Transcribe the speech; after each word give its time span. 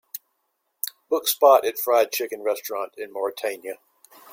Book 1.11 1.27
spot 1.27 1.63
at 1.63 1.77
Fried 1.77 2.11
chicken 2.11 2.41
restaurant 2.41 2.95
in 2.97 3.13
Mauritania 3.13 3.75